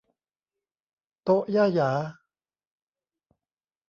[1.23, 1.91] โต๊ะย่าหยา